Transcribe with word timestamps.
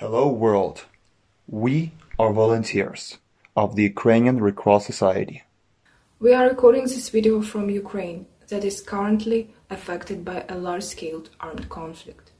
Hello 0.00 0.32
world. 0.32 0.78
We 1.46 1.90
are 2.18 2.32
volunteers 2.32 3.18
of 3.54 3.76
the 3.76 3.82
Ukrainian 3.82 4.40
Red 4.44 4.56
Cross 4.56 4.86
Society. 4.86 5.42
We 6.18 6.32
are 6.32 6.48
recording 6.48 6.84
this 6.84 7.10
video 7.10 7.42
from 7.42 7.68
Ukraine 7.68 8.24
that 8.48 8.64
is 8.64 8.80
currently 8.80 9.40
affected 9.68 10.24
by 10.24 10.38
a 10.48 10.56
large-scale 10.56 11.22
armed 11.40 11.68
conflict. 11.68 12.32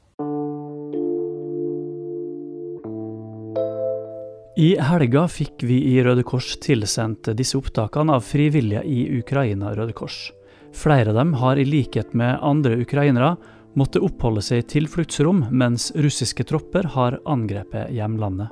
I 4.57 4.69
helga 4.81 5.27
fikk 5.29 5.61
vi 5.61 5.77
i 5.93 6.01
Røde 6.01 6.25
Kors 6.25 6.55
tilsendt 6.65 7.29
disse 7.37 7.61
opptakene 7.61 8.17
av 8.17 8.25
frivillige 8.25 8.81
i 8.89 9.05
Ukraina 9.21 9.75
Røde 9.77 9.93
Kors. 9.93 10.31
Flere 10.73 11.13
av 11.13 11.21
dem 11.21 11.37
har 11.37 11.61
i 11.61 11.69
likhet 11.69 12.17
med 12.17 12.41
andre 12.41 12.81
ukrainere 12.81 13.35
måtte 13.77 14.01
oppholde 14.03 14.43
seg 14.43 14.63
i 14.63 14.67
tilfluktsrom 14.75 15.45
mens 15.51 15.91
russiske 15.95 16.45
tropper 16.47 16.89
har 16.95 17.19
angrepet 17.25 17.91
hjemlandet. 17.95 18.51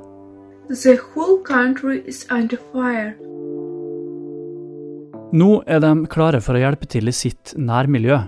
Nå 5.29 5.49
er 5.65 5.79
de 5.83 5.93
klare 6.09 6.41
for 6.41 6.57
å 6.57 6.61
hjelpe 6.63 6.89
til 6.89 7.09
i 7.09 7.15
sitt 7.15 7.55
nærmiljø. 7.57 8.19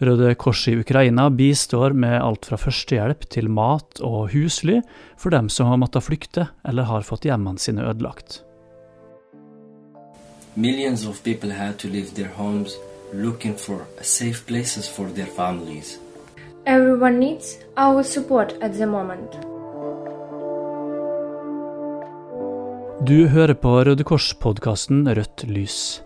Røde 0.00 0.34
Kors 0.40 0.62
i 0.70 0.78
Ukraina 0.80 1.26
bistår 1.28 1.92
med 1.92 2.16
alt 2.16 2.46
fra 2.48 2.56
førstehjelp 2.56 3.26
til 3.28 3.50
mat 3.52 4.00
og 4.00 4.30
husly 4.32 4.78
for 5.20 5.32
dem 5.34 5.50
som 5.52 5.68
har 5.68 5.80
måttet 5.82 6.06
flykte 6.06 6.46
eller 6.64 6.88
har 6.88 7.04
fått 7.04 7.28
hjemmene 7.28 7.60
sine 7.60 7.84
ødelagt. 7.84 8.40
Millions 10.56 11.06
of 11.06 11.22
people 11.22 11.52
had 11.52 11.78
to 11.78 11.88
leave 11.88 12.14
their 12.14 12.32
homes 12.36 12.76
looking 13.12 13.54
for 13.54 13.86
safe 14.00 14.46
places 14.46 14.88
for 14.88 15.08
their 15.14 15.28
families. 15.36 15.98
Everyone 16.66 17.18
needs 17.18 17.58
our 17.76 18.02
support 18.02 18.54
at 18.60 18.74
the 18.76 18.86
moment. 18.86 19.32
Du 23.06 23.28
hører 23.28 23.54
på 23.54 23.70
Røde 23.84 24.04
Kors-podkasten 24.04 25.08
Rødt 25.08 25.46
lys. 25.48 26.02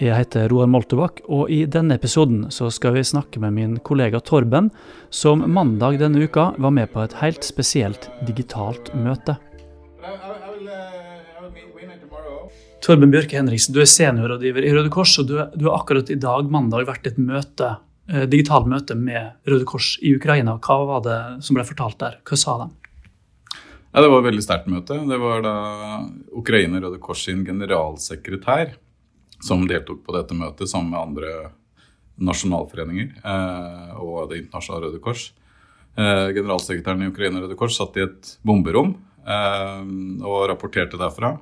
Jeg 0.00 0.16
heter 0.16 0.48
Roar 0.48 0.70
Moltebakk, 0.72 1.20
og 1.28 1.50
i 1.52 1.66
denne 1.68 1.98
episoden 2.00 2.46
så 2.54 2.70
skal 2.72 2.96
vi 2.96 3.02
snakke 3.04 3.40
med 3.42 3.52
min 3.52 3.74
kollega 3.84 4.20
Torben, 4.24 4.70
som 5.10 5.44
mandag 5.44 5.98
denne 6.00 6.24
uka 6.24 6.54
var 6.56 6.72
med 6.72 6.88
på 6.94 7.02
et 7.04 7.18
helt 7.20 7.44
spesielt 7.44 8.08
digitalt 8.24 8.88
møte. 8.96 9.36
Torben 12.80 13.12
Bjørke 13.12 13.36
Henriksen, 13.36 13.76
du 13.76 13.82
er 13.84 13.92
seniorrådgiver 13.92 14.64
i 14.64 14.72
Røde 14.72 14.94
Kors, 14.94 15.18
og 15.20 15.28
du, 15.28 15.36
du 15.52 15.68
har 15.68 15.82
akkurat 15.82 16.08
i 16.08 16.16
dag, 16.16 16.48
mandag, 16.48 16.88
vært 16.88 17.04
i 17.04 17.12
et 17.12 17.20
møte, 17.20 17.74
eh, 18.08 18.26
digitalt 18.30 18.68
møte 18.70 18.96
med 18.98 19.38
Røde 19.48 19.66
Kors 19.68 19.94
i 20.02 20.14
Ukraina. 20.16 20.58
Hva 20.58 20.78
var 20.88 21.06
det 21.06 21.20
som 21.46 21.58
ble 21.58 21.66
fortalt 21.68 21.98
der? 22.00 22.18
Hva 22.28 22.40
sa 22.40 22.58
de? 22.64 22.68
Ja, 23.88 24.02
det 24.04 24.10
var 24.12 24.20
et 24.20 24.28
veldig 24.28 24.44
sterkt 24.44 24.68
møte. 24.68 24.98
Det 25.08 25.18
var 25.20 25.42
da 25.46 25.54
Ukraina 26.36 26.80
Røde 26.82 27.00
Kors 27.02 27.24
sin 27.24 27.44
generalsekretær 27.46 28.76
som 29.44 29.64
deltok 29.70 30.02
på 30.04 30.14
dette 30.16 30.36
møtet 30.36 30.70
sammen 30.70 30.92
med 30.92 31.00
andre 31.00 31.34
nasjonalforeninger 32.18 33.12
eh, 33.22 33.92
og 34.02 34.30
Det 34.30 34.42
internasjonale 34.42 34.88
Røde 34.88 35.02
Kors. 35.02 35.28
Eh, 35.98 36.28
generalsekretæren 36.36 37.06
i 37.06 37.10
Ukraina 37.12 37.42
Røde 37.42 37.56
Kors 37.58 37.78
satt 37.78 37.96
i 37.98 38.04
et 38.04 38.32
bomberom 38.46 38.92
eh, 39.26 39.80
og 40.22 40.48
rapporterte 40.50 41.00
derfra. 41.00 41.36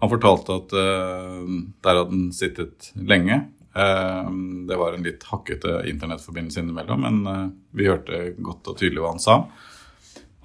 Han 0.00 0.12
fortalte 0.12 0.58
at 0.60 0.74
eh, 0.80 1.48
der 1.84 1.98
hadde 1.98 2.14
han 2.14 2.28
sittet 2.34 2.92
lenge. 2.96 3.42
Eh, 3.74 4.30
det 4.68 4.76
var 4.76 4.94
en 4.94 5.04
litt 5.06 5.24
hakkete 5.30 5.82
internettforbindelse 5.90 6.62
innimellom, 6.62 7.04
men 7.06 7.20
eh, 7.26 7.44
vi 7.78 7.90
hørte 7.90 8.22
godt 8.42 8.72
og 8.72 8.80
tydelig 8.80 9.04
hva 9.04 9.14
han 9.14 9.22
sa. 9.22 9.36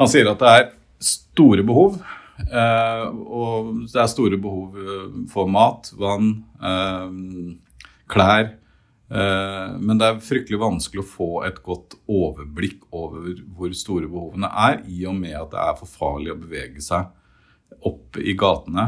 Han 0.02 0.12
sier 0.12 0.30
at 0.30 0.44
det 0.44 0.54
er 0.60 0.70
store 1.14 1.66
behov 1.66 2.00
Uh, 2.36 3.06
og 3.32 3.68
det 3.88 4.00
er 4.02 4.10
store 4.12 4.36
behov 4.44 4.74
eh, 4.76 5.04
for 5.32 5.48
mat, 5.48 5.88
vann, 5.96 6.34
klær. 8.12 8.50
Men 9.08 10.00
det 10.02 10.08
er 10.10 10.20
fryktelig 10.20 10.60
vanskelig 10.60 11.04
å 11.04 11.08
få 11.08 11.30
et 11.48 11.62
godt 11.64 11.96
overblikk 12.10 12.88
over 12.92 13.38
hvor 13.56 13.72
store 13.78 14.10
behovene 14.12 14.50
er, 14.50 14.82
i 14.90 15.06
og 15.08 15.16
med 15.20 15.38
at 15.38 15.54
det 15.54 15.62
er 15.62 15.80
for 15.80 15.94
farlig 16.02 16.34
å 16.34 16.40
bevege 16.42 16.84
seg 16.84 17.08
opp 17.86 18.20
i 18.20 18.36
gatene. 18.36 18.88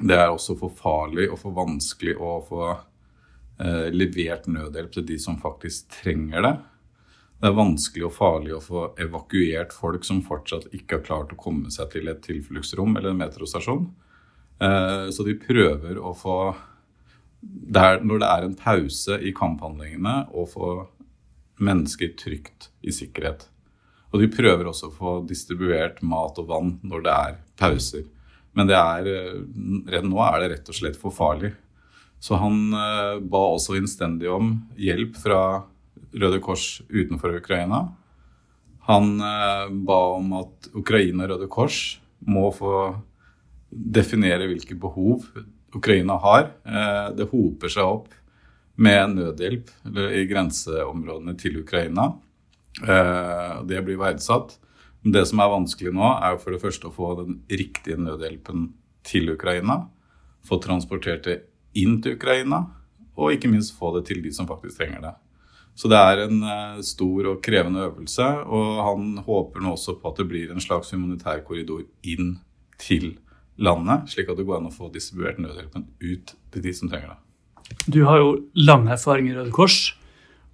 Det 0.00 0.16
er 0.18 0.30
også 0.30 0.54
for 0.60 0.74
farlig 0.74 1.28
og 1.32 1.40
for 1.42 1.56
vanskelig 1.56 2.14
å 2.18 2.38
få 2.46 2.68
levert 3.90 4.44
nødhjelp 4.46 4.92
til 4.94 5.06
de 5.08 5.16
som 5.18 5.34
faktisk 5.42 5.88
trenger 5.90 6.44
det. 6.46 6.52
Det 7.38 7.46
er 7.46 7.54
vanskelig 7.54 8.06
og 8.08 8.14
farlig 8.16 8.54
å 8.56 8.62
få 8.62 8.80
evakuert 8.98 9.74
folk 9.74 10.06
som 10.06 10.24
fortsatt 10.26 10.68
ikke 10.74 10.98
har 10.98 11.04
klart 11.06 11.34
å 11.34 11.38
komme 11.38 11.70
seg 11.70 11.92
til 11.92 12.10
et 12.10 12.20
tilfluktsrom 12.24 12.96
eller 12.98 13.12
en 13.12 13.20
metrostasjon. 13.20 13.84
Eh, 14.58 15.04
så 15.14 15.26
de 15.26 15.36
prøver 15.38 16.00
å 16.02 16.14
få 16.18 16.38
der, 17.40 18.00
Når 18.02 18.18
det 18.18 18.28
er 18.28 18.44
en 18.44 18.54
pause 18.58 19.20
i 19.22 19.30
kamphandlingene, 19.30 20.26
å 20.34 20.42
få 20.50 20.88
mennesker 21.62 22.16
trygt 22.18 22.70
i 22.82 22.90
sikkerhet. 22.90 23.46
Og 24.10 24.20
de 24.20 24.26
prøver 24.26 24.66
også 24.66 24.88
å 24.88 24.96
få 24.96 25.12
distribuert 25.28 26.02
mat 26.02 26.38
og 26.38 26.48
vann 26.48 26.80
når 26.82 27.04
det 27.06 27.14
er 27.14 27.38
pauser. 27.56 28.04
Men 28.58 28.72
er, 28.74 29.08
redd 29.86 30.06
nå 30.08 30.18
er 30.24 30.42
det 30.42 30.52
rett 30.54 30.70
og 30.72 30.76
slett 30.76 30.98
for 30.98 31.14
farlig. 31.14 31.52
Så 32.18 32.38
han 32.42 32.74
eh, 32.74 33.20
ba 33.22 33.44
også 33.54 33.76
innstendig 33.78 34.26
om 34.34 34.56
hjelp 34.74 35.14
fra 35.22 35.40
Røde 36.18 36.40
Kors 36.42 36.80
utenfor 36.90 37.36
Ukraina. 37.38 37.84
Han 38.88 39.20
eh, 39.20 39.68
ba 39.70 40.00
om 40.16 40.32
at 40.40 40.70
Ukraina 40.74 41.26
og 41.26 41.34
Røde 41.34 41.50
Kors 41.52 41.82
må 42.26 42.48
få 42.56 42.72
definere 43.70 44.48
hvilke 44.48 44.74
behov 44.80 45.26
Ukraina 45.76 46.16
har. 46.22 46.50
Eh, 46.64 47.08
det 47.18 47.28
hoper 47.30 47.72
seg 47.72 47.86
opp 47.86 48.14
med 48.78 49.18
nødhjelp 49.18 49.70
i 50.14 50.24
grenseområdene 50.30 51.34
til 51.38 51.60
Ukraina. 51.62 52.12
Eh, 52.82 53.54
det 53.68 53.82
blir 53.84 54.00
verdsatt. 54.00 54.56
Det 55.08 55.24
som 55.30 55.40
er 55.40 55.52
vanskelig 55.52 55.92
nå, 55.94 56.08
er 56.24 56.40
for 56.40 56.54
det 56.54 56.62
første 56.62 56.88
å 56.88 56.94
få 56.94 57.12
den 57.20 57.38
riktige 57.48 57.98
nødhjelpen 58.00 58.72
til 59.06 59.32
Ukraina. 59.32 59.84
Få 60.44 60.58
transportert 60.62 61.24
det 61.28 61.38
inn 61.78 62.00
til 62.02 62.18
Ukraina, 62.18 62.64
og 63.18 63.34
ikke 63.34 63.50
minst 63.50 63.76
få 63.78 63.92
det 63.96 64.06
til 64.10 64.20
de 64.24 64.32
som 64.34 64.48
faktisk 64.48 64.80
trenger 64.80 65.04
det. 65.06 65.14
Så 65.78 65.86
det 65.90 65.98
er 65.98 66.24
en 66.24 66.42
uh, 66.42 66.80
stor 66.82 67.30
og 67.32 67.40
krevende 67.44 67.84
øvelse. 67.86 68.26
Og 68.50 68.82
han 68.82 69.22
håper 69.22 69.62
nå 69.62 69.76
også 69.76 69.94
på 70.00 70.10
at 70.10 70.18
det 70.18 70.26
blir 70.30 70.50
en 70.50 70.62
slags 70.62 70.90
humanitær 70.94 71.44
korridor 71.46 71.84
inn 72.02 72.40
til 72.82 73.12
landet, 73.58 74.10
slik 74.10 74.30
at 74.30 74.38
det 74.38 74.46
går 74.46 74.58
an 74.58 74.70
å 74.70 74.74
få 74.74 74.90
distribuert 74.94 75.38
nødhjelpen 75.42 75.86
ut 76.02 76.34
til 76.54 76.64
de 76.64 76.74
som 76.74 76.90
trenger 76.90 77.14
det. 77.14 77.22
Du 77.86 78.00
har 78.08 78.18
jo 78.22 78.34
lang 78.58 78.86
erfaring 78.90 79.28
i 79.30 79.36
Røde 79.36 79.52
Kors 79.54 79.92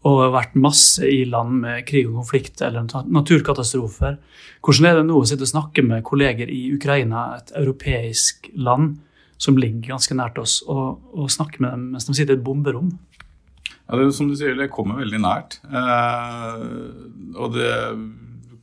og 0.04 0.34
vært 0.34 0.56
masse 0.60 1.06
i 1.08 1.22
land 1.28 1.62
med 1.62 1.84
krig 1.88 2.04
og 2.10 2.18
konflikt 2.20 2.60
eller 2.64 2.84
naturkatastrofer. 2.84 4.18
Hvordan 4.64 4.88
er 4.88 4.98
det 4.98 5.06
nå 5.08 5.16
å 5.16 5.24
sitte 5.28 5.46
og 5.46 5.52
snakke 5.54 5.84
med 5.86 6.04
kolleger 6.04 6.50
i 6.52 6.66
Ukraina, 6.76 7.38
et 7.38 7.54
europeisk 7.56 8.50
land 8.54 8.98
som 9.40 9.56
ligger 9.58 9.94
ganske 9.94 10.16
nært 10.16 10.36
oss, 10.40 10.58
og, 10.68 11.00
og 11.16 11.32
snakke 11.32 11.62
med 11.64 11.72
dem 11.72 11.86
mens 11.94 12.08
de 12.08 12.16
sitter 12.16 12.36
i 12.36 12.38
et 12.38 12.44
bomberom? 12.44 12.92
Ja, 13.84 13.96
det, 13.96 14.10
som 14.16 14.28
du 14.28 14.36
sier, 14.36 14.56
det 14.56 14.72
kommer 14.72 15.00
veldig 15.00 15.20
nært. 15.24 15.58
Eh, 15.68 16.66
og 17.40 17.56
det 17.56 17.72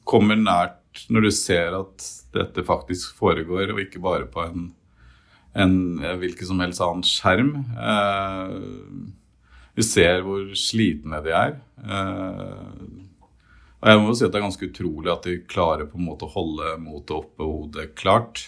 kommer 0.10 0.38
nært 0.38 1.06
når 1.14 1.26
du 1.26 1.32
ser 1.34 1.78
at 1.78 2.06
dette 2.36 2.66
faktisk 2.68 3.18
foregår, 3.18 3.74
og 3.74 3.82
ikke 3.82 4.02
bare 4.04 4.30
på 4.30 4.46
en, 4.46 4.70
en 5.58 5.76
hvilken 6.22 6.50
som 6.50 6.62
helst 6.62 6.86
annen 6.86 7.06
skjerm. 7.08 7.52
Eh, 7.74 8.56
vi 9.78 9.86
ser 9.86 10.26
hvor 10.26 10.50
slitne 10.58 11.22
de 11.24 11.34
er. 11.36 11.56
Eh, 11.82 12.74
og 13.82 13.90
jeg 13.90 14.02
må 14.02 14.12
jo 14.12 14.18
si 14.18 14.26
at 14.28 14.34
det 14.34 14.42
er 14.42 14.46
ganske 14.46 14.68
utrolig 14.70 15.12
at 15.14 15.26
de 15.26 15.38
klarer 15.50 15.88
på 15.90 15.98
en 15.98 16.10
måte 16.12 16.28
å 16.28 16.34
holde 16.36 16.76
motet 16.84 17.16
oppe 17.18 17.48
hodet 17.48 17.88
klart 17.98 18.44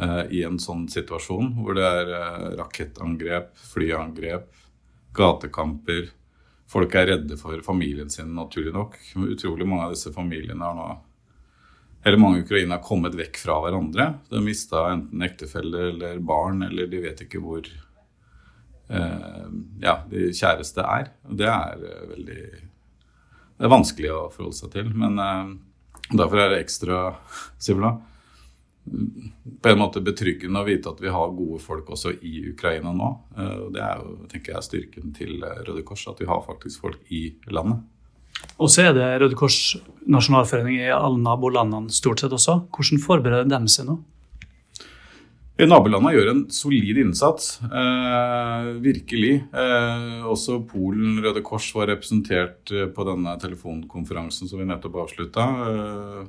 eh, 0.00 0.22
i 0.38 0.44
en 0.46 0.56
sånn 0.62 0.86
situasjon 0.88 1.52
hvor 1.58 1.76
det 1.76 1.84
er 1.84 2.14
eh, 2.16 2.46
rakettangrep, 2.62 3.52
flyangrep, 3.74 4.48
gatekamper. 5.16 6.08
Folk 6.70 6.94
er 6.96 7.10
redde 7.16 7.36
for 7.36 7.60
familien 7.66 8.10
sin, 8.12 8.32
naturlig 8.38 8.72
nok. 8.72 8.96
Utrolig 9.26 9.68
mange 9.68 9.88
av 9.90 9.96
disse 9.96 10.14
familiene 10.14 10.64
har 10.64 10.76
nå 10.78 10.90
eller 12.00 12.16
mange 12.16 12.40
ukrainere 12.40 12.78
har 12.78 12.84
kommet 12.84 13.12
vekk 13.12 13.36
fra 13.42 13.58
hverandre. 13.60 14.06
De 14.30 14.38
har 14.38 14.44
mista 14.44 14.86
enten 14.88 15.20
ektefelle 15.20 15.90
eller 15.90 16.22
barn, 16.24 16.62
eller 16.64 16.88
de 16.88 17.02
vet 17.02 17.18
ikke 17.26 17.42
hvor 17.44 17.66
ja, 18.90 19.96
de 20.10 20.30
kjæreste 20.34 20.84
er. 20.84 21.10
Og 21.28 21.38
det 21.38 21.48
er 21.48 21.86
eh, 21.86 22.06
veldig 22.14 22.42
Det 23.60 23.66
er 23.68 23.74
vanskelig 23.74 24.12
å 24.14 24.28
forholde 24.32 24.56
seg 24.56 24.72
til. 24.74 24.92
Men 24.96 25.18
eh, 25.20 25.52
derfor 26.10 26.42
er 26.42 26.54
det 26.54 26.62
ekstra 26.64 27.02
Sivla, 27.60 27.94
på 29.60 29.70
en 29.70 29.78
måte 29.78 30.00
betryggende 30.02 30.62
å 30.62 30.66
vite 30.66 30.90
at 30.90 31.00
vi 31.04 31.12
har 31.12 31.34
gode 31.36 31.60
folk 31.62 31.90
også 31.92 32.14
i 32.26 32.48
Ukraina 32.50 32.94
nå. 32.96 33.10
og 33.36 33.66
det 33.74 33.82
er 33.84 34.00
jo 34.00 34.14
tenker 34.30 34.54
jeg, 34.56 34.66
styrken 34.66 35.12
til 35.14 35.44
eh, 35.44 35.62
Røde 35.68 35.84
Kors, 35.86 36.06
at 36.10 36.20
vi 36.20 36.28
har 36.30 36.42
faktisk 36.46 36.86
folk 36.86 37.12
i 37.12 37.26
landet. 37.52 37.84
Og 38.56 38.70
så 38.72 38.88
er 38.88 38.94
det 38.96 39.10
Røde 39.20 39.36
Kors 39.36 39.76
nasjonalforening 40.08 40.80
i 40.80 40.88
alle 40.94 41.20
nabolandene 41.20 41.92
stort 41.92 42.24
sett 42.24 42.32
også. 42.32 42.62
Hvordan 42.72 43.04
forbereder 43.04 43.52
de 43.52 43.60
seg 43.70 43.90
nå? 43.90 44.00
Nabolandene 45.66 46.14
gjør 46.14 46.28
en 46.30 46.40
solid 46.54 46.98
innsats, 47.02 47.58
eh, 47.64 48.68
virkelig. 48.80 49.32
Eh, 49.52 50.22
også 50.24 50.60
Polen 50.68 51.18
Røde 51.20 51.42
Kors 51.44 51.66
var 51.74 51.90
representert 51.90 52.70
eh, 52.72 52.86
på 52.86 53.04
denne 53.04 53.34
telefonkonferansen 53.42 54.48
som 54.48 54.60
vi 54.60 54.68
nettopp 54.68 54.96
avslutta. 55.02 55.46
Eh, 55.66 56.22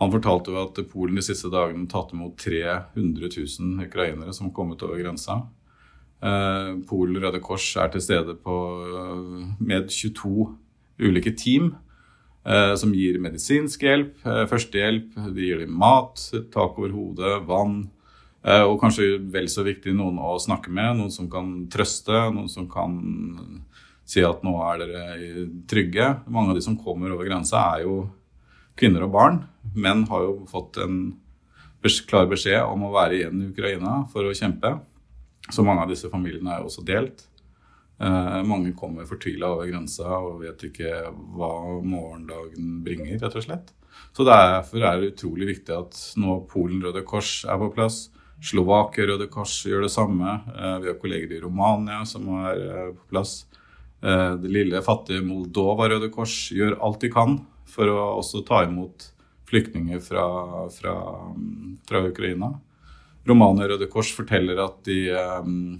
han 0.00 0.10
fortalte 0.10 0.50
jo 0.50 0.62
at 0.62 0.80
Polen 0.90 1.20
de 1.20 1.22
siste 1.22 1.52
dagene 1.52 1.86
tatt 1.90 2.14
imot 2.16 2.34
300 2.40 3.30
000 3.36 3.84
ukrainere 3.86 4.34
som 4.34 4.48
har 4.48 4.56
kommet 4.56 4.82
over 4.82 4.98
grensa. 4.98 5.42
Eh, 6.24 6.74
Polen 6.88 7.22
Røde 7.22 7.42
Kors 7.44 7.68
er 7.76 7.94
til 7.94 8.02
stede 8.02 8.34
på, 8.34 8.58
eh, 8.90 9.48
med 9.60 9.90
22 9.90 10.50
ulike 10.98 11.36
team. 11.36 11.76
Som 12.44 12.92
gir 12.92 13.16
medisinsk 13.24 13.80
hjelp, 13.80 14.18
førstehjelp, 14.20 15.14
de 15.32 15.46
gir 15.46 15.62
dem 15.62 15.70
mat, 15.80 16.20
tak 16.52 16.76
over 16.76 16.90
hodet, 16.92 17.38
vann, 17.48 17.86
og 18.44 18.74
kanskje 18.82 19.14
vel 19.32 19.46
så 19.48 19.62
viktig 19.64 19.94
noen 19.96 20.18
å 20.20 20.34
snakke 20.42 20.68
med, 20.68 20.98
noen 20.98 21.12
som 21.12 21.30
kan 21.32 21.52
trøste, 21.72 22.12
noen 22.34 22.50
som 22.52 22.66
kan 22.68 22.98
si 24.04 24.20
at 24.24 24.44
nå 24.44 24.52
er 24.68 24.82
dere 24.82 25.44
trygge. 25.70 26.10
Mange 26.28 26.52
av 26.52 26.58
de 26.58 26.64
som 26.64 26.76
kommer 26.76 27.14
over 27.14 27.28
grensa, 27.28 27.62
er 27.74 27.86
jo 27.86 28.02
kvinner 28.76 29.06
og 29.06 29.14
barn. 29.14 29.38
Menn 29.74 30.04
har 30.10 30.26
jo 30.26 30.34
fått 30.50 30.80
en 30.84 30.98
klar 32.08 32.28
beskjed 32.30 32.62
om 32.64 32.86
å 32.86 32.94
være 32.94 33.18
igjen 33.18 33.42
i 33.42 33.50
Ukraina 33.52 34.02
for 34.12 34.26
å 34.28 34.36
kjempe. 34.36 34.76
Så 35.52 35.64
mange 35.64 35.84
av 35.84 35.92
disse 35.92 36.08
familiene 36.12 36.54
er 36.54 36.62
jo 36.62 36.70
også 36.70 36.84
delt. 36.86 37.26
Eh, 38.00 38.40
mange 38.48 38.72
kommer 38.76 39.06
fortvila 39.06 39.52
over 39.54 39.68
grensa 39.70 40.18
og 40.18 40.40
vet 40.42 40.64
ikke 40.70 41.04
hva 41.36 41.50
morgendagen 41.84 42.80
bringer, 42.84 43.18
rett 43.20 43.36
og 43.36 43.44
slett. 43.44 43.72
Så 44.16 44.26
derfor 44.26 44.82
er 44.82 44.98
det 44.98 45.12
utrolig 45.12 45.52
viktig 45.52 45.76
at 45.76 46.00
nå 46.18 46.40
Polen 46.50 46.82
Røde 46.82 47.04
Kors 47.06 47.44
er 47.46 47.60
på 47.60 47.70
plass, 47.76 48.08
Slovakia 48.44 49.06
Røde 49.08 49.26
Kors 49.32 49.54
gjør 49.64 49.86
det 49.86 49.92
samme. 49.94 50.36
Eh, 50.52 50.76
vi 50.82 50.90
har 50.90 51.00
kolleger 51.00 51.32
i 51.32 51.40
Romania 51.40 52.02
som 52.08 52.28
er 52.44 52.60
eh, 52.66 52.90
på 52.92 53.08
plass. 53.14 53.46
Eh, 54.04 54.34
det 54.42 54.52
lille, 54.52 54.82
fattige 54.84 55.24
Moldova 55.24 55.88
Røde 55.88 56.10
Kors 56.12 56.52
gjør 56.52 56.76
alt 56.84 57.00
de 57.00 57.12
kan 57.14 57.38
for 57.70 57.88
å 57.88 57.98
også 58.20 58.44
ta 58.46 58.64
imot 58.66 59.08
flyktninger 59.48 60.00
fra, 60.04 60.26
fra, 60.74 60.94
fra 61.88 62.04
Ukraina. 62.04 62.52
Romania 63.24 63.70
Røde 63.70 63.88
Kors 63.88 64.12
forteller 64.12 64.60
at 64.60 64.80
de 64.84 64.98
um, 65.16 65.76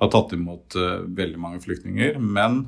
har 0.00 0.10
tatt 0.12 0.32
imot 0.32 0.76
uh, 0.80 1.02
veldig 1.04 1.40
mange 1.40 1.60
flyktninger, 1.60 2.16
men 2.20 2.62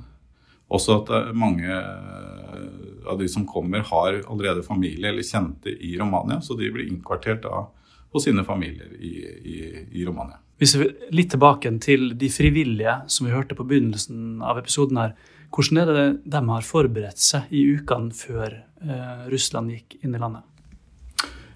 også 0.72 0.98
at 1.00 1.12
mange 1.36 1.68
uh, 1.68 3.08
av 3.08 3.20
de 3.20 3.28
som 3.32 3.46
kommer, 3.48 3.84
har 3.88 4.20
allerede 4.20 4.64
familie 4.66 5.08
eller 5.08 5.24
kjente 5.24 5.72
i 5.72 5.94
Romania, 6.00 6.40
så 6.44 6.56
de 6.58 6.68
blir 6.72 6.90
innkvartert 6.92 7.44
da 7.46 7.64
hos 8.12 8.26
sine 8.28 8.44
familier 8.44 8.92
i, 8.98 9.12
i, 9.26 9.58
i 10.00 10.06
Romania. 10.06 10.38
Hvis 10.62 10.76
vi 10.78 10.86
litt 11.10 11.32
tilbake 11.32 11.72
til 11.82 12.12
de 12.18 12.28
frivillige 12.30 13.00
som 13.10 13.26
vi 13.26 13.34
hørte 13.34 13.56
på 13.58 13.66
begynnelsen 13.66 14.42
av 14.46 14.60
episoden 14.60 15.00
her. 15.00 15.16
Hvordan 15.52 15.80
er 15.82 15.90
det 15.92 16.06
de 16.32 16.40
har 16.48 16.64
forberedt 16.64 17.20
seg 17.20 17.50
i 17.52 17.64
ukene 17.74 18.14
før 18.16 18.54
eh, 18.54 19.24
Russland 19.32 19.72
gikk 19.74 19.98
inn 20.00 20.14
i 20.14 20.20
landet? 20.22 20.46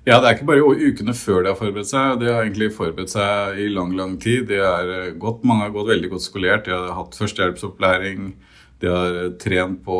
Ja, 0.06 0.20
Det 0.20 0.26
er 0.28 0.34
ikke 0.36 0.46
bare 0.46 0.62
ukene 0.62 1.14
før 1.18 1.40
de 1.42 1.50
har 1.50 1.58
forberedt 1.58 1.90
seg, 1.90 2.18
de 2.20 2.28
har 2.30 2.44
egentlig 2.44 2.68
forberedt 2.76 3.10
seg 3.10 3.56
i 3.58 3.70
lang 3.72 3.94
lang 3.98 4.18
tid. 4.22 4.44
De 4.50 4.60
er 4.62 4.92
eh, 4.96 5.14
godt, 5.18 5.46
mange 5.46 5.66
har 5.66 5.72
gått 5.74 5.88
veldig 5.88 6.12
godt 6.12 6.26
skolert, 6.26 6.66
de 6.66 6.74
har 6.74 6.92
hatt 6.98 7.16
førstehjelpsopplæring. 7.18 8.28
De 8.82 8.92
har 8.92 9.16
trent 9.40 9.80
på, 9.86 9.98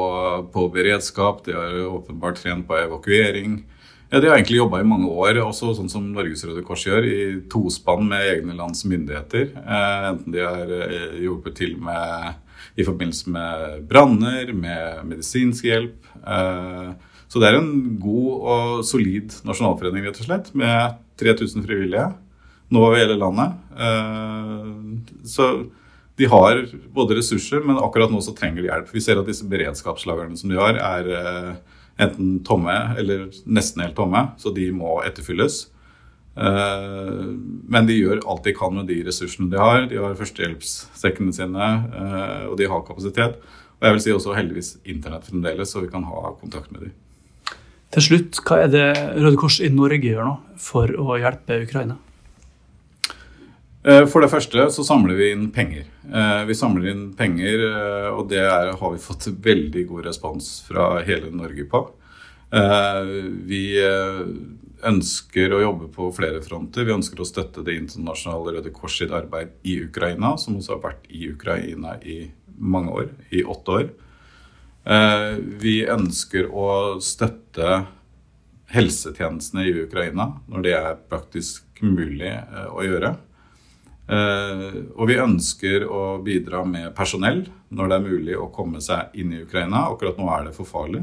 på 0.53 0.67
beredskap, 0.75 1.41
de 1.47 1.57
har 1.57 1.79
åpenbart 1.89 2.43
trent 2.43 2.67
på 2.69 2.77
evakuering. 2.79 3.63
Ja, 4.11 4.21
De 4.21 4.29
har 4.29 4.37
egentlig 4.37 4.61
jobba 4.61 4.81
i 4.81 4.87
mange 4.87 5.09
år, 5.11 5.41
også 5.43 5.73
sånn 5.75 5.91
som 5.91 6.05
Norges 6.15 6.45
Røde 6.47 6.63
Kors 6.67 6.85
gjør, 6.87 7.07
i 7.11 7.23
tospann 7.51 8.07
med 8.07 8.23
egne 8.37 8.55
lands 8.55 8.85
myndigheter. 8.87 9.49
Eh, 9.59 10.05
enten 10.13 10.35
de 10.35 10.45
har 10.45 10.71
eh, 10.77 11.17
hjulpet 11.25 11.57
til 11.59 11.75
med 11.83 12.45
i 12.79 12.87
forbindelse 12.87 13.33
med 13.35 13.83
branner, 13.91 14.53
med 14.55 15.03
medisinsk 15.11 15.67
hjelp. 15.67 16.07
Eh, 16.23 16.93
så 17.27 17.43
det 17.43 17.51
er 17.51 17.59
en 17.59 17.73
god 17.99 18.47
og 18.55 18.85
solid 18.87 19.35
nasjonalforening, 19.49 20.07
rett 20.07 20.23
og 20.23 20.29
slett, 20.29 20.53
med 20.55 21.03
3000 21.19 21.67
frivillige 21.67 22.07
nå 22.71 22.83
over 22.83 22.99
hele 22.99 23.15
landet. 23.19 23.55
Så 25.27 25.45
de 26.19 26.27
har 26.31 26.65
både 26.95 27.19
ressurser, 27.19 27.63
men 27.63 27.79
akkurat 27.79 28.11
nå 28.11 28.19
så 28.23 28.35
trenger 28.35 28.63
de 28.63 28.71
hjelp. 28.71 28.91
Vi 28.95 29.03
ser 29.03 29.21
at 29.21 29.29
disse 29.31 29.47
beredskapslagrene 29.47 30.39
som 30.39 30.51
de 30.51 30.59
har, 30.59 30.79
er 30.79 31.59
enten 32.03 32.41
tomme 32.45 32.75
eller 33.01 33.29
nesten 33.47 33.85
helt 33.85 33.97
tomme, 33.97 34.29
så 34.41 34.53
de 34.55 34.69
må 34.75 34.99
etterfylles. 35.07 35.67
Eh, 36.37 37.29
men 37.73 37.89
de 37.89 37.97
gjør 37.97 38.21
alt 38.29 38.45
de 38.45 38.53
kan 38.57 38.75
med 38.77 38.91
de 38.91 39.01
ressursene 39.07 39.49
de 39.53 39.61
har. 39.61 39.87
De 39.89 40.01
har 40.03 40.19
førstehjelpssekkene 40.19 41.33
sine, 41.37 41.71
eh, 41.97 42.45
og 42.51 42.59
de 42.61 42.69
har 42.69 42.85
kapasitet. 42.85 43.41
Og 43.77 43.89
jeg 43.89 43.97
vil 43.97 44.05
si 44.05 44.15
også 44.15 44.37
heldigvis 44.37 44.71
internett 44.89 45.29
fremdeles, 45.29 45.73
så 45.73 45.85
vi 45.85 45.93
kan 45.93 46.05
ha 46.09 46.33
kontakt 46.41 46.73
med 46.73 46.87
dem. 46.87 46.95
Til 47.95 48.03
slutt, 48.03 48.41
hva 48.45 48.65
er 48.65 48.73
det 48.73 48.87
Røde 49.17 49.39
Kors 49.41 49.61
i 49.63 49.71
Norge 49.73 50.03
gjør 50.03 50.27
nå 50.27 50.35
for 50.61 50.91
å 50.91 51.17
hjelpe 51.21 51.63
Ukraina? 51.65 51.97
Eh, 53.87 54.03
for 54.11 54.25
det 54.25 54.33
første 54.33 54.65
så 54.75 54.85
samler 54.87 55.19
vi 55.19 55.29
inn 55.31 55.47
penger. 55.55 55.85
Eh, 56.11 56.43
vi 56.49 56.57
samler 56.59 56.89
inn 56.91 57.05
penger, 57.15 57.61
eh, 57.69 58.09
og 58.11 58.27
det 58.33 58.41
er, 58.43 58.73
har 58.81 58.93
vi 58.93 59.03
fått 59.03 59.29
veldig 59.45 59.85
god 59.93 60.09
respons 60.09 60.49
fra 60.67 60.97
hele 61.07 61.31
Norge 61.35 61.69
på. 61.71 61.87
Vi 63.47 63.75
ønsker 64.87 65.53
å 65.53 65.59
jobbe 65.61 65.89
på 65.93 66.07
flere 66.15 66.39
fronter. 66.45 66.87
Vi 66.87 66.95
ønsker 66.95 67.19
å 67.21 67.27
støtte 67.27 67.65
Det 67.67 67.75
internasjonale 67.75 68.55
Røde 68.55 68.71
Kors 68.73 68.95
sitt 69.01 69.11
arbeid 69.11 69.51
i 69.67 69.75
Ukraina, 69.83 70.37
som 70.39 70.57
også 70.57 70.77
har 70.77 70.85
vært 70.85 71.11
i 71.11 71.27
Ukraina 71.33 71.97
i 72.07 72.31
mange 72.57 72.95
år, 72.95 73.11
i 73.35 73.43
åtte 73.43 73.77
år. 73.81 73.91
Vi 75.59 75.75
ønsker 75.91 76.47
å 76.55 76.71
støtte 77.03 77.83
helsetjenestene 78.71 79.67
i 79.67 79.77
Ukraina 79.83 80.31
når 80.47 80.69
det 80.69 80.77
er 80.79 81.03
praktisk 81.11 81.83
mulig 81.83 82.31
å 82.71 82.87
gjøre. 82.87 83.17
Uh, 84.07 84.87
og 84.95 85.09
vi 85.11 85.17
ønsker 85.19 85.83
å 85.91 86.19
bidra 86.23 86.61
med 86.63 86.93
personell 86.95 87.41
når 87.75 87.89
det 87.89 87.97
er 87.97 88.05
mulig 88.05 88.37
å 88.39 88.51
komme 88.55 88.79
seg 88.85 89.17
inn 89.19 89.33
i 89.35 89.41
Ukraina. 89.43 89.89
Akkurat 89.91 90.19
nå 90.21 90.29
er 90.31 90.47
det 90.47 90.53
for 90.55 90.69
farlig, 90.69 91.03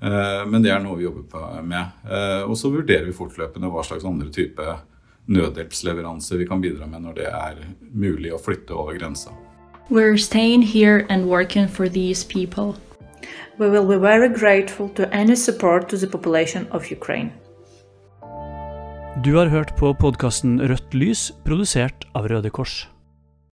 uh, 0.00 0.40
men 0.48 0.64
det 0.64 0.72
er 0.72 0.80
noe 0.80 0.96
vi 0.96 1.04
jobber 1.04 1.60
med. 1.60 1.92
Uh, 2.08 2.48
og 2.48 2.56
så 2.56 2.72
vurderer 2.72 3.04
vi 3.10 3.16
fortløpende 3.16 3.68
hva 3.72 3.84
slags 3.84 4.08
andre 4.08 4.32
type 4.32 4.78
nødhjelpsleveranser 5.32 6.40
vi 6.40 6.48
kan 6.48 6.64
bidra 6.64 6.88
med 6.88 7.04
når 7.04 7.20
det 7.20 7.28
er 7.28 7.60
mulig 7.92 8.32
å 8.32 8.40
flytte 8.40 8.74
over 8.74 8.96
grensa. 8.96 9.36
We're 9.90 10.16
staying 10.16 10.62
here 10.62 11.04
and 11.10 11.28
working 11.28 11.68
for 11.68 11.88
these 11.88 12.24
people. 12.24 12.76
We 13.58 13.68
will 13.68 13.86
be 13.86 13.98
very 13.98 14.28
grateful 14.28 14.88
to 14.96 15.06
any 15.12 15.36
support 15.36 15.90
to 15.90 15.98
the 15.98 16.06
population 16.06 16.66
of 16.72 16.90
Ukraine. 16.90 17.30
Du 19.22 19.36
har 19.36 19.46
hørt 19.46 19.76
på 19.78 19.92
podkasten 19.94 20.56
Rødt 20.66 20.96
lys, 20.98 21.28
produsert 21.46 22.08
av 22.18 22.26
Røde 22.26 22.50
Kors. 22.50 22.88